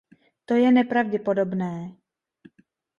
[0.45, 1.95] To je nepravděpodobné.